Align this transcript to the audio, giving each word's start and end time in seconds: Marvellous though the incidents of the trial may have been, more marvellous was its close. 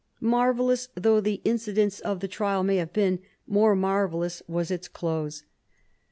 Marvellous 0.19 0.87
though 0.95 1.21
the 1.21 1.41
incidents 1.45 1.99
of 1.99 2.21
the 2.21 2.27
trial 2.27 2.63
may 2.63 2.77
have 2.77 2.91
been, 2.91 3.19
more 3.45 3.75
marvellous 3.75 4.41
was 4.47 4.71
its 4.71 4.87
close. 4.87 5.43